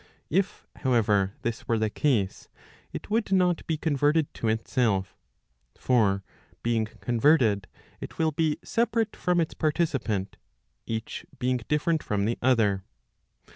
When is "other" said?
12.41-12.83